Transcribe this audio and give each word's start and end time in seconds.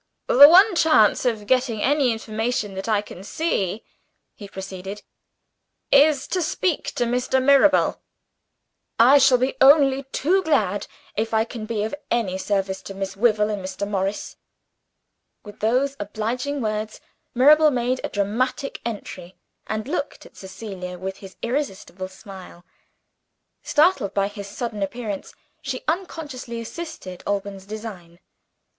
"The 0.25 0.49
one 0.49 0.73
chance 0.73 1.25
of 1.25 1.45
getting 1.45 1.79
any 1.83 2.11
information 2.11 2.73
that 2.73 2.89
I 2.89 3.03
can 3.03 3.23
see," 3.23 3.83
he 4.33 4.47
proceeded, 4.47 5.03
"is 5.91 6.25
to 6.29 6.41
speak 6.41 6.87
to 6.95 7.03
Mr. 7.05 7.39
Mirabel." 7.39 8.01
"I 8.97 9.19
shall 9.19 9.37
be 9.37 9.53
only 9.61 10.01
too 10.11 10.41
glad, 10.41 10.87
if 11.15 11.35
I 11.35 11.43
can 11.45 11.67
be 11.67 11.83
of 11.83 11.93
any 12.09 12.39
service 12.39 12.81
to 12.81 12.95
Miss 12.95 13.15
Wyvil 13.15 13.51
and 13.51 13.63
Mr. 13.63 13.87
Morris." 13.87 14.37
With 15.43 15.59
those 15.59 15.95
obliging 15.99 16.61
words, 16.61 16.99
Mirabel 17.35 17.69
made 17.69 18.01
a 18.03 18.09
dramatic 18.09 18.81
entry, 18.83 19.35
and 19.67 19.87
looked 19.87 20.25
at 20.25 20.35
Cecilia 20.35 20.97
with 20.97 21.17
his 21.17 21.35
irresistible 21.43 22.07
smile. 22.07 22.65
Startled 23.61 24.15
by 24.15 24.29
his 24.29 24.47
sudden 24.47 24.81
appearance, 24.81 25.35
she 25.61 25.83
unconsciously 25.87 26.59
assisted 26.59 27.21
Alban's 27.27 27.67
design. 27.67 28.17